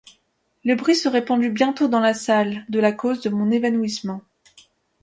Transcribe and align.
Le 0.65 0.73
bruit 0.73 0.95
se 0.95 1.07
répandit 1.07 1.49
bientôt 1.49 1.87
dans 1.87 1.99
la 1.99 2.15
salle 2.15 2.65
de 2.69 2.79
la 2.79 2.91
cause 2.91 3.21
de 3.21 3.29
mon 3.29 3.51
évanouissement. 3.51 4.23